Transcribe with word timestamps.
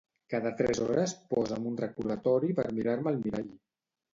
Cada 0.33 0.51
tres 0.61 0.79
hores 0.85 1.13
posa'm 1.33 1.67
un 1.73 1.77
recordatori 1.83 2.51
per 2.61 2.67
mirar-me 2.79 3.13
al 3.13 3.25
mirall. 3.27 3.53